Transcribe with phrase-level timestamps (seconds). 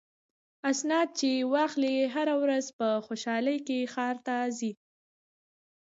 [0.71, 3.57] اسناد چې واخلي هره ورځ په خوشحالۍ
[3.93, 4.71] ښار ته ځي.